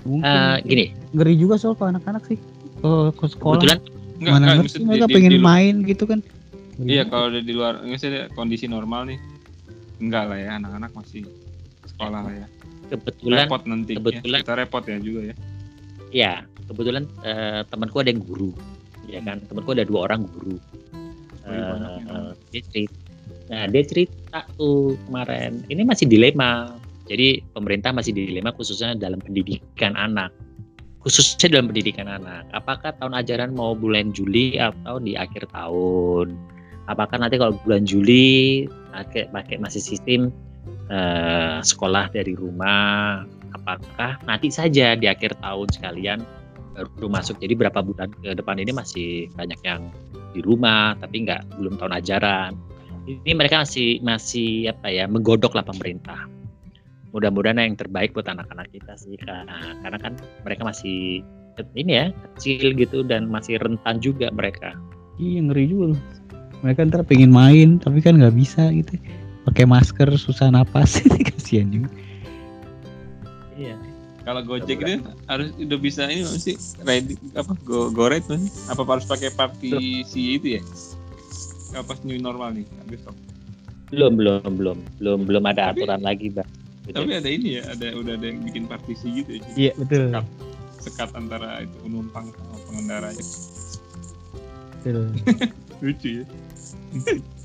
[0.06, 0.94] Mungkin uh, gini.
[1.14, 2.38] Ngeri juga soal ke anak-anak sih.
[2.82, 3.60] Ke, ke sekolah.
[3.60, 3.80] Kebetulan
[4.22, 6.20] Enggak, mana ngerti mereka di, pengen di, main gitu kan?
[6.78, 9.18] Iya kalau di luar misalnya kondisi normal nih.
[9.98, 11.26] Enggak lah ya anak-anak masih
[11.90, 12.46] sekolah lah ya.
[12.94, 13.92] Kebetulan repot nanti.
[13.98, 14.42] kebetulan ya.
[14.46, 15.34] kita repot ya juga ya.
[16.14, 16.32] Ya
[16.70, 18.54] kebetulan uh, temanku ada yang guru.
[19.10, 19.42] Ya kan?
[19.50, 20.56] Temanku ada dua orang guru.
[21.42, 22.94] Uh, uh, dia cerita
[23.50, 25.66] nah dia cerita tuh kemarin.
[25.66, 26.78] Ini masih dilema
[27.10, 30.30] jadi pemerintah masih dilema khususnya dalam pendidikan anak
[31.02, 32.46] khususnya dalam pendidikan anak.
[32.54, 36.38] Apakah tahun ajaran mau bulan Juli atau di akhir tahun?
[36.86, 40.30] Apakah nanti kalau bulan Juli pakai pakai masih sistem
[40.90, 43.26] uh, sekolah dari rumah?
[43.52, 46.22] Apakah nanti saja di akhir tahun sekalian
[46.78, 47.38] baru masuk?
[47.42, 49.90] Jadi berapa bulan ke depan ini masih banyak yang
[50.32, 52.54] di rumah tapi nggak belum tahun ajaran.
[53.02, 56.30] Ini mereka masih masih apa ya menggodok lah pemerintah
[57.12, 60.12] mudah-mudahan yang terbaik buat anak-anak kita sih karena karena kan
[60.48, 61.20] mereka masih
[61.76, 64.72] ini ya kecil gitu dan masih rentan juga mereka.
[65.20, 66.00] Iya ngeri juga loh.
[66.64, 68.96] Mereka ntar pengen main tapi kan nggak bisa gitu.
[69.44, 71.92] Pakai masker susah napas kasihan juga.
[73.60, 73.76] Iya.
[74.22, 76.54] Kalau Gojek itu harus udah bisa ini masih
[76.86, 80.62] ready apa go go ride masih apa harus pakai partisi itu ya?
[81.76, 83.12] Apa new normal nih besok
[83.92, 84.78] belum belum belum.
[85.04, 88.66] Belum belum ada aturan lagi bang tapi ada ini ya ada udah ada yang bikin
[88.66, 90.10] partisi gitu ya iya betul.
[90.10, 90.26] Sekat,
[90.82, 93.08] sekat antara itu penumpang sama pengendara
[94.82, 95.06] betul.
[95.82, 96.24] Lucu ya.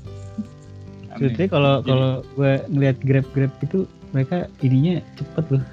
[1.18, 5.64] Sebetulnya kalau kalau gue ngeliat grab grab itu mereka ininya cepet loh.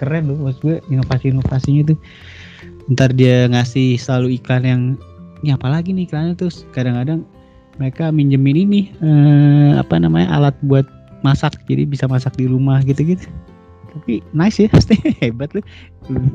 [0.00, 1.98] Keren loh maksud gue inovasi inovasinya tuh.
[2.88, 4.82] Ntar dia ngasih selalu iklan yang
[5.44, 6.34] ini apalagi nih iklannya?
[6.40, 7.28] Terus kadang-kadang
[7.76, 10.88] mereka minjemin ini eh, apa namanya alat buat
[11.24, 13.24] masak jadi bisa masak di rumah gitu-gitu.
[13.96, 15.64] Tapi nice ya pasti hebat lu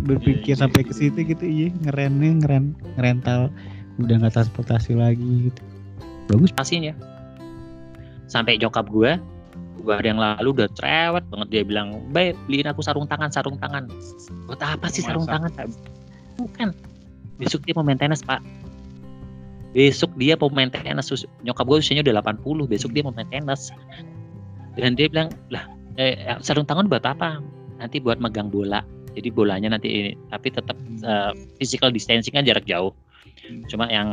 [0.10, 0.90] berpikir yeah, yeah, sampai yeah.
[0.90, 1.70] ke situ gitu iya.
[1.86, 2.66] Ngerennya ngeren
[2.98, 3.54] ngerental.
[4.02, 5.62] Udah nggak transportasi lagi gitu.
[6.34, 6.50] Bagus.
[6.58, 6.98] Pastinya
[8.30, 9.18] sampai jokap gue
[9.82, 11.48] dua hari yang lalu udah cerewet banget.
[11.54, 13.86] Dia bilang baik beliin aku sarung tangan sarung tangan.
[14.50, 15.54] Buat apa sih sarung tangan
[16.42, 16.74] bukan.
[17.38, 18.42] Besok dia mau maintenance pak.
[19.72, 21.14] Besok dia mau maintenance
[21.46, 23.70] nyokap gue usianya udah 80 besok dia mau maintenance
[24.80, 25.68] dan dia bilang lah
[26.00, 27.44] eh, sarung tangan buat apa?
[27.80, 28.84] Nanti buat megang bola.
[29.14, 32.96] Jadi bolanya nanti ini tapi tetap uh, physical distancing kan jarak jauh.
[33.68, 34.10] Cuma yang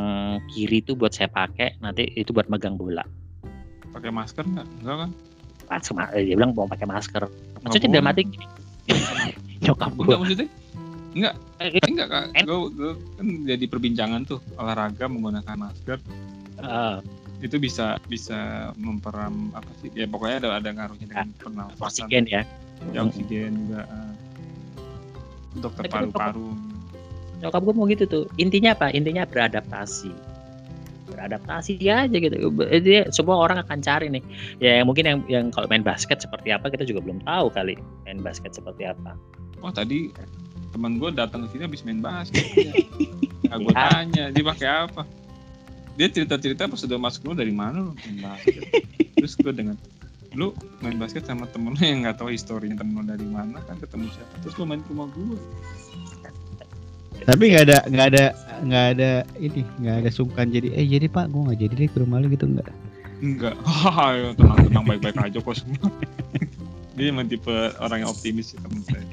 [0.50, 3.04] kiri itu buat saya pakai nanti itu buat megang bola.
[3.92, 4.66] Pakai masker nggak?
[4.82, 5.10] Enggak kan?
[5.82, 7.28] Sama eh, dia bilang mau pakai masker.
[7.62, 8.22] Maksudnya dalam mati
[9.64, 10.48] nyokap gue enggak maksudnya?
[11.16, 12.24] Enggak eh, enggak kak?
[12.44, 15.98] gue, gue kan jadi perbincangan tuh olahraga menggunakan masker.
[16.56, 17.04] Uh,
[17.44, 19.92] itu bisa bisa memperam apa sih?
[19.92, 22.08] Ya pokoknya ada ada ngaruhnya dengan uh, pernafasan.
[22.08, 22.42] oksigen ya.
[22.92, 24.14] Ya oksigen juga uh,
[25.60, 26.52] dokter paru-paru
[27.40, 28.88] nyokap gue mau gitu tuh intinya apa?
[28.92, 30.12] Intinya beradaptasi.
[31.12, 32.36] Beradaptasi aja gitu.
[32.50, 34.24] Jadi semua orang akan cari nih.
[34.60, 37.76] Ya mungkin yang yang kalau main basket seperti apa kita juga belum tahu kali
[38.08, 39.16] main basket seperti apa.
[39.60, 40.12] Oh tadi
[40.72, 42.44] teman gue datang ke sini habis main basket.
[43.46, 43.62] Ya.
[43.62, 45.06] gue tanya dia pakai apa
[45.96, 47.92] dia cerita-cerita pas udah masuk lu dari mana lu
[49.16, 49.76] terus gue dengan
[50.36, 50.52] lu
[50.84, 54.12] main basket sama temen lu yang nggak tahu historinya temen lu dari mana kan ketemu
[54.12, 54.34] siapa?
[54.44, 55.40] Terus lu main ke rumah gue
[57.24, 58.24] tapi nggak ada nggak ada
[58.60, 61.98] nggak ada ini nggak ada sungkan jadi eh jadi pak gue nggak jadi deh ke
[62.04, 62.68] rumah lu gitu nggak.
[63.24, 65.88] Enggak hahaha tenang tenang baik baik aja kok semua.
[66.96, 69.04] Dia emang tipe orang yang optimis sih temen saya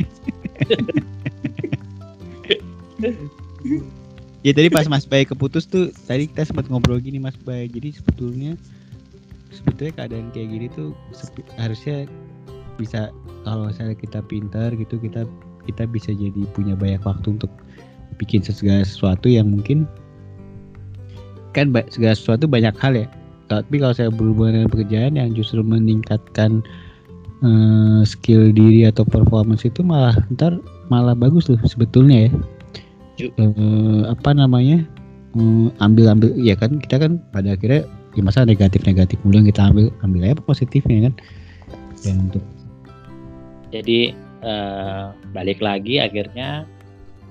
[4.43, 7.95] ya tadi pas Mas Bay keputus tuh tadi kita sempat ngobrol gini Mas Bay jadi
[7.95, 8.59] sebetulnya
[9.55, 10.91] sebetulnya keadaan kayak gini tuh
[11.55, 12.05] harusnya
[12.75, 13.13] bisa
[13.47, 15.23] kalau misalnya kita pintar gitu kita
[15.63, 17.51] kita bisa jadi punya banyak waktu untuk
[18.19, 19.87] bikin segala sesuatu yang mungkin
[21.53, 23.07] kan segala sesuatu banyak hal ya.
[23.47, 26.65] Tapi kalau saya berhubungan dengan pekerjaan yang justru meningkatkan
[27.45, 30.57] uh, skill diri atau performance itu malah ntar
[30.89, 32.31] malah bagus tuh sebetulnya ya
[33.21, 34.85] uh, apa namanya?
[35.33, 36.77] Uh, ambil ambil ya kan?
[36.77, 41.09] Kita kan pada akhirnya ya masa negatif negatif mulu yang kita ambil ambil aja positifnya
[41.09, 41.13] kan?
[42.03, 42.43] Dan untuk
[43.73, 44.13] jadi
[44.45, 46.69] uh, balik lagi akhirnya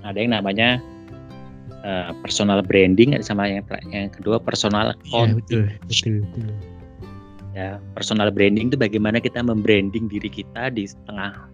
[0.02, 0.82] ada yang namanya
[1.86, 3.62] uh, personal branding sama yang
[3.94, 6.50] yang kedua personal ya, betul, betul, betul.
[7.54, 11.46] ya personal branding itu bagaimana kita membranding diri kita di tengah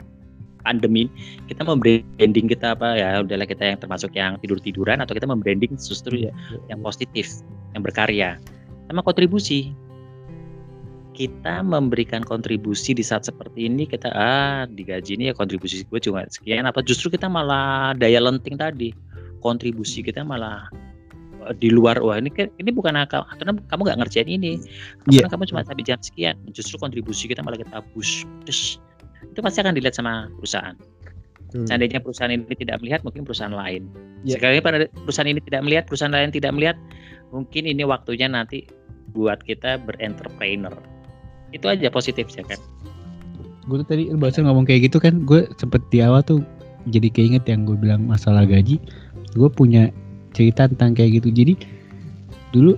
[0.68, 1.08] pandemi
[1.48, 5.72] kita membranding kita apa ya udahlah kita yang termasuk yang tidur tiduran atau kita membranding
[5.80, 6.32] justru ya,
[6.68, 7.40] yang positif
[7.72, 8.36] yang berkarya.
[8.92, 9.72] Sama kontribusi.
[11.18, 16.22] Kita memberikan kontribusi di saat seperti ini kita ah digaji ini ya kontribusi gue cuma
[16.30, 16.62] sekian.
[16.62, 18.94] Apa justru kita malah daya lenting tadi?
[19.42, 20.70] Kontribusi kita malah
[21.50, 22.30] eh, di luar wah ini
[22.62, 23.26] ini bukan akal.
[23.34, 24.62] Karena kamu nggak ngerjain ini.
[25.10, 25.26] Karena yeah.
[25.26, 26.38] kamu cuma sampai jam sekian.
[26.54, 28.78] Justru kontribusi kita malah kita push terus
[29.24, 30.76] itu pasti akan dilihat sama perusahaan.
[31.48, 31.64] Hmm.
[31.64, 33.88] seandainya perusahaan ini tidak melihat mungkin perusahaan lain.
[34.20, 34.36] Yeah.
[34.36, 36.76] sekali pada perusahaan ini tidak melihat perusahaan lain tidak melihat
[37.32, 38.68] mungkin ini waktunya nanti
[39.16, 40.76] buat kita berentrepreneur
[41.56, 42.60] itu aja positif ya kan?
[43.64, 45.24] Gue tuh tadi bahasa ngomong kayak gitu kan?
[45.24, 46.44] Gue sempet di awal tuh
[46.92, 48.76] jadi keinget yang gue bilang masalah gaji.
[49.32, 49.88] Gue punya
[50.36, 51.32] cerita tentang kayak gitu.
[51.32, 51.54] Jadi
[52.52, 52.76] dulu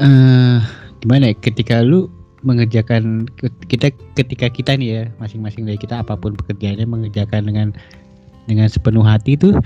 [0.00, 0.60] uh,
[1.00, 1.34] gimana ya?
[1.40, 2.08] Ketika lu
[2.44, 3.26] mengerjakan
[3.66, 7.68] kita ketika kita nih ya masing-masing dari kita apa pun pekerjaannya mengerjakan dengan
[8.44, 9.56] dengan sepenuh hati itu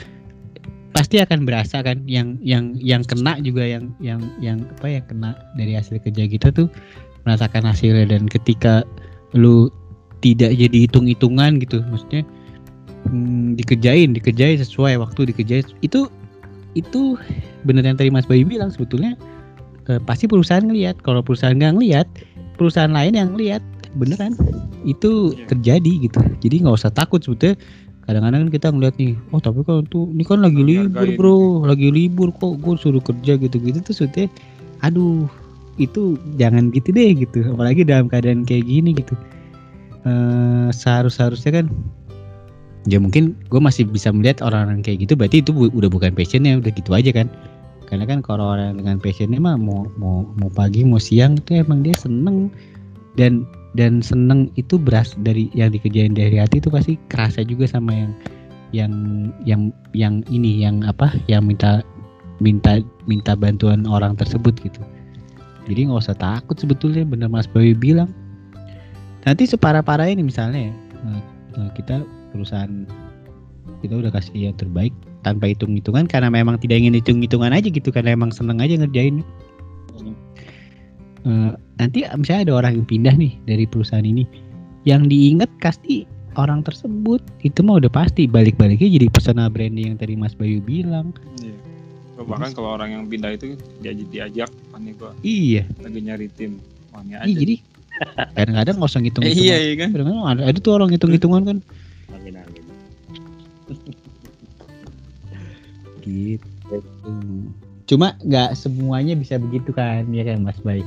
[0.97, 5.31] pasti akan berasa kan yang yang yang kena juga yang yang yang apa yang kena
[5.55, 6.67] dari hasil kerja kita tuh
[7.23, 8.09] merasakan hasilnya.
[8.09, 8.83] Dan ketika
[9.37, 9.69] lu
[10.25, 12.27] tidak jadi hitung-hitungan gitu maksudnya
[13.07, 16.11] hmm, dikerjain dikerjain sesuai waktu dikerjain itu
[16.75, 17.14] itu
[17.62, 19.14] benar yang tadi Mas Bayu bilang sebetulnya
[19.87, 20.99] eh, pasti perusahaan ngelihat.
[21.05, 22.07] Kalau perusahaan nggak ngelihat
[22.59, 23.62] perusahaan lain yang ngelihat
[23.94, 24.35] beneran
[24.85, 25.47] itu iya.
[25.49, 26.21] terjadi gitu.
[26.42, 27.57] Jadi nggak usah takut sebetulnya.
[28.09, 31.37] Kadang-kadang kita ngeliat nih oh tapi kan tuh ini kan lagi libur bro.
[31.68, 33.79] lagi libur kok gue suruh kerja gitu-gitu.
[33.85, 34.33] Tuh sebetulnya
[34.81, 35.29] aduh
[35.79, 37.44] itu jangan gitu deh gitu.
[37.53, 39.14] Apalagi dalam keadaan kayak gini gitu.
[40.09, 41.66] Uh, seharus harusnya kan
[42.88, 46.57] ya mungkin gue masih bisa melihat orang-orang kayak gitu berarti itu bu udah bukan passionnya
[46.57, 47.29] udah gitu aja kan
[47.88, 51.81] karena kan kalau orang dengan passionnya mah mau mau mau pagi mau siang itu emang
[51.81, 52.53] dia seneng.
[53.16, 57.90] Dan dan seneng itu beras dari yang dikerjain dari hati itu pasti kerasa juga sama
[57.96, 58.12] yang
[58.77, 58.92] yang
[59.48, 59.62] yang
[59.96, 61.81] yang ini yang apa yang minta
[62.44, 64.85] minta minta bantuan orang tersebut gitu.
[65.64, 68.12] Jadi nggak usah takut sebetulnya bener Mas Bawi bilang.
[69.24, 71.22] Nanti separah-parah ini misalnya eh,
[71.57, 72.05] eh, kita
[72.37, 72.85] perusahaan
[73.81, 74.92] kita udah kasih yang terbaik
[75.27, 79.23] tanpa hitung-hitungan karena memang tidak ingin hitung-hitungan aja gitu karena emang seneng aja ngerjain.
[81.27, 84.25] Uh, nanti misalnya ada orang yang pindah nih dari perusahaan ini
[84.87, 86.07] yang diingat pasti
[86.39, 91.11] orang tersebut itu mah udah pasti balik-baliknya jadi personal branding yang tadi Mas Bayu bilang.
[91.43, 91.57] Iya.
[92.27, 95.63] bahkan kalau orang yang pindah itu diajak diajak nih gua iya.
[95.79, 96.59] lagi nyari tim
[97.07, 97.55] iya, jadi
[98.35, 99.89] kadang-kadang nggak usah ngitung eh, iya, iya kan?
[99.95, 101.59] Kadang-kadang ada, ada tuh orang ngitung-hitungan kan
[106.09, 106.77] gitu.
[107.88, 110.61] Cuma nggak semuanya bisa begitu kan ya kan Mas?
[110.61, 110.85] Bayu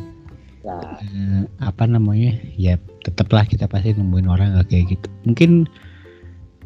[0.62, 1.02] Nah.
[1.02, 2.38] Eh, apa namanya?
[2.54, 5.08] Ya tetaplah kita pasti nemuin orang gak kayak gitu.
[5.26, 5.52] Mungkin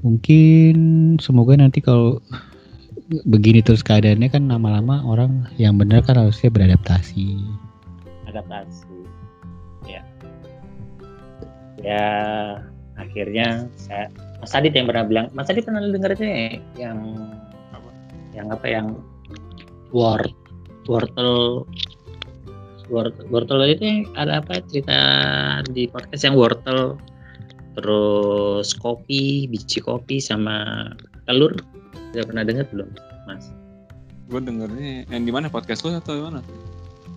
[0.03, 0.75] mungkin
[1.17, 2.19] semoga nanti kalau
[3.25, 7.39] begini terus keadaannya kan lama-lama orang yang benar kan harusnya beradaptasi.
[8.27, 8.91] Adaptasi
[9.87, 10.03] ya.
[11.79, 12.07] Ya
[12.99, 14.11] akhirnya saya
[14.43, 16.99] Mas Adit yang pernah bilang Mas Adit pernah dengar itu ya yang?
[18.35, 18.99] Yang apa yang
[19.95, 20.35] word
[20.85, 21.63] wortel
[22.89, 24.99] wortel, wortel itu ada apa cerita
[25.69, 26.97] di podcast yang wortel
[27.75, 30.87] terus kopi biji kopi sama
[31.27, 31.51] telur.
[32.15, 32.89] Udah pernah dengar belum
[33.27, 33.51] mas?
[34.31, 36.39] Gue dengernya yang di mana podcast lo atau mana?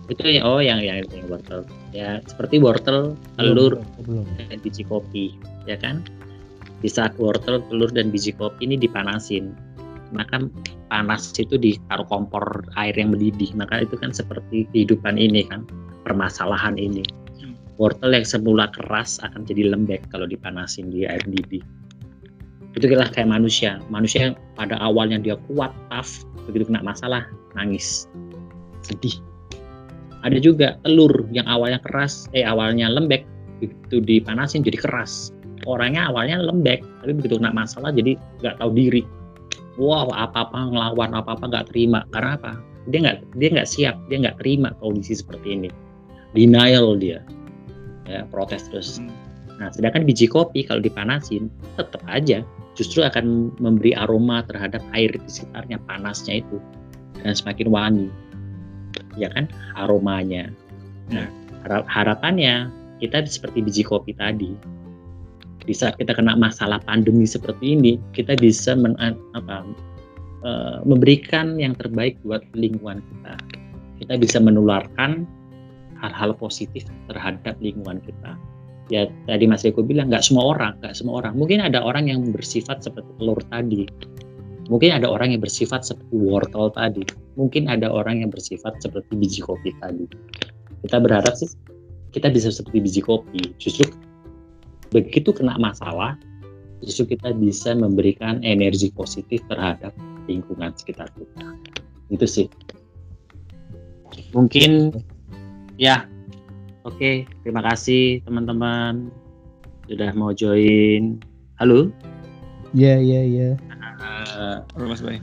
[0.09, 1.61] Itu ya oh yang yang itu yang wortel
[1.93, 4.25] ya seperti wortel telur belum.
[4.49, 5.37] dan biji kopi.
[5.69, 6.03] Ya kan?
[6.83, 9.55] Di saat wortel telur dan biji kopi ini dipanasin
[10.11, 10.41] maka
[10.89, 15.65] panas itu ditaruh kompor air yang mendidih maka itu kan seperti kehidupan ini kan
[16.05, 17.05] permasalahan ini.
[17.39, 17.55] Hmm.
[17.79, 21.63] wortel yang semula keras akan jadi lembek kalau dipanasin di air mendidih.
[22.75, 23.81] Itu kira kayak manusia.
[23.89, 28.09] Manusia yang pada awalnya dia kuat tough begitu kena masalah nangis
[28.83, 29.15] sedih.
[30.25, 33.23] Ada juga telur yang awalnya keras eh awalnya lembek
[33.61, 35.31] begitu dipanasin jadi keras.
[35.67, 39.03] Orangnya awalnya lembek tapi begitu kena masalah jadi nggak tahu diri
[39.79, 42.03] wow apa-apa ngelawan apa-apa nggak terima.
[42.11, 42.53] Karena apa?
[42.91, 45.69] Dia nggak dia nggak siap dia nggak terima kondisi seperti ini.
[46.35, 47.23] Denial dia.
[48.05, 48.99] Ya protes terus.
[48.99, 49.09] Hmm.
[49.59, 52.47] nah sedangkan biji kopi kalau dipanasin tetap aja
[52.79, 56.59] justru akan memberi aroma terhadap air di sekitarnya panasnya itu.
[57.19, 58.09] Dan semakin wangi.
[59.19, 59.51] Ya kan?
[59.75, 60.47] Aromanya.
[61.11, 61.27] Nah
[61.91, 62.71] harapannya
[63.03, 64.55] kita seperti biji kopi tadi
[65.65, 68.95] di saat kita kena masalah pandemi seperti ini kita bisa men,
[69.35, 69.67] apa,
[70.43, 70.51] e,
[70.87, 73.33] memberikan yang terbaik buat lingkungan kita.
[73.99, 75.27] Kita bisa menularkan
[75.99, 78.39] hal-hal positif terhadap lingkungan kita.
[78.89, 81.37] Ya tadi Mas Eko bilang nggak semua orang nggak semua orang.
[81.37, 83.85] Mungkin ada orang yang bersifat seperti telur tadi.
[84.69, 87.05] Mungkin ada orang yang bersifat seperti wortel tadi.
[87.37, 90.05] Mungkin ada orang yang bersifat seperti biji kopi tadi.
[90.85, 91.49] Kita berharap sih
[92.09, 93.53] kita bisa seperti biji kopi.
[93.61, 93.89] Justru
[94.89, 96.17] begitu kena masalah
[96.81, 99.93] justru kita bisa memberikan energi positif terhadap
[100.25, 101.45] lingkungan sekitar kita.
[102.09, 102.47] Itu sih.
[104.33, 104.93] Mungkin
[105.77, 106.05] ya
[106.85, 109.13] oke okay, terima kasih teman-teman
[109.89, 111.17] sudah mau join.
[111.57, 111.89] Halo?
[112.73, 113.49] Ya ya ya.
[114.73, 115.19] Halo mas Bay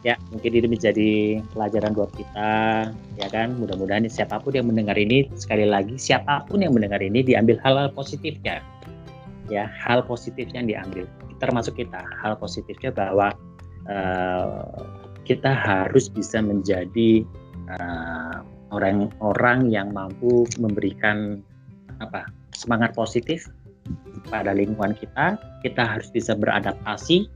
[0.00, 1.10] ya mungkin ini menjadi
[1.52, 2.52] pelajaran buat kita
[3.20, 3.56] ya kan?
[3.60, 7.92] Mudah-mudahan siapa pun yang mendengar ini sekali lagi siapa pun yang mendengar ini diambil hal-hal
[7.92, 8.64] positifnya
[9.50, 11.04] ya hal positif yang diambil.
[11.42, 13.34] Termasuk kita hal positifnya bahwa
[13.90, 14.86] uh,
[15.26, 17.26] kita harus bisa menjadi
[18.74, 21.42] orang-orang uh, yang mampu memberikan
[22.02, 23.46] apa semangat positif
[24.30, 25.36] pada lingkungan kita.
[25.60, 27.28] Kita harus bisa beradaptasi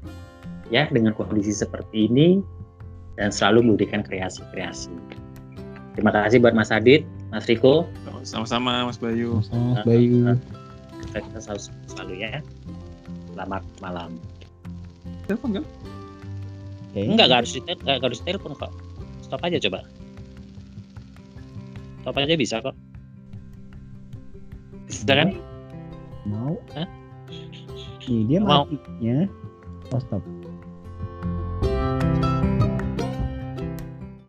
[0.72, 2.40] ya dengan kondisi seperti ini
[3.20, 4.90] dan selalu memberikan kreasi-kreasi.
[5.94, 7.87] Terima kasih buat Mas Adit Mas Riko.
[8.27, 9.38] Sama-sama Mas Bayu.
[9.46, 10.35] Sama Mas Bayu
[11.22, 12.40] kita selalu, selalu ya.
[13.35, 14.11] Selamat malam.
[15.27, 15.64] Telepon kan
[16.94, 17.11] okay.
[17.11, 18.72] enggak enggak harus enggak harus telepon kok.
[19.27, 19.83] Stop aja coba.
[22.07, 22.77] Stop aja bisa kok.
[24.87, 25.29] Bisa kan?
[26.29, 26.55] Mau.
[26.79, 26.88] Hah?
[28.05, 28.68] Nih, dia mau.
[28.68, 29.24] matinya
[29.92, 30.22] oh stop